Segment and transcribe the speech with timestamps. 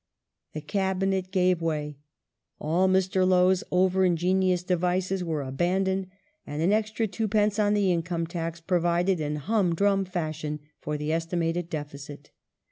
[0.53, 1.99] The Cabinet gavef way;
[2.59, 3.23] all Mr.
[3.23, 6.07] Lowe's over ingenious devices were abandoned,
[6.43, 7.63] and an extra 2d.
[7.63, 12.31] on the income tax provided in hum drum fashion for the estimated deficit.